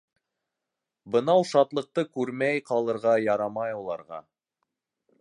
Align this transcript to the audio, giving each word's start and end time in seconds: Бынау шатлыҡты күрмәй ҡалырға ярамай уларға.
Бынау 1.15 1.45
шатлыҡты 1.51 2.05
күрмәй 2.17 2.65
ҡалырға 2.73 3.15
ярамай 3.29 3.81
уларға. 3.85 4.25